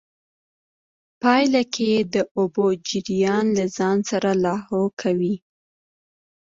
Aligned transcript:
پايله 1.21 1.63
کې 1.75 1.91
د 2.13 2.15
اوبو 2.37 2.65
جريان 2.87 3.45
له 3.57 3.65
ځان 3.77 3.97
سره 4.09 4.29
لاهو 4.45 4.81
کوي. 5.01 5.35